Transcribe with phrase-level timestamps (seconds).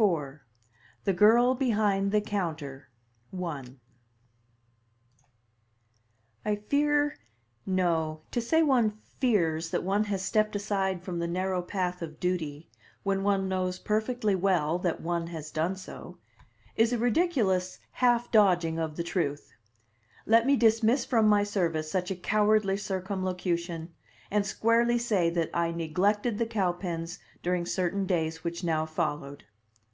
[0.00, 0.38] IV:
[1.02, 2.88] THE GIRL BEHIND THE COUNTER
[3.36, 3.64] I
[6.44, 7.16] I fear
[7.66, 12.20] no; to say one "fears" that one has stepped aside from the narrow path of
[12.20, 12.68] duty,
[13.02, 16.18] when one knows perfectly well that one has done so,
[16.76, 19.52] is a ridiculous half dodging of the truth;
[20.26, 23.92] let me dismiss from my service such a cowardly circumlocution,
[24.30, 29.42] and squarely say that I neglected the Cowpens during certain days which now followed.